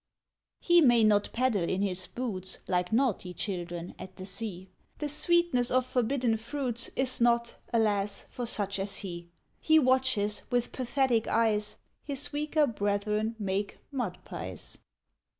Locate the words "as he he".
8.79-9.77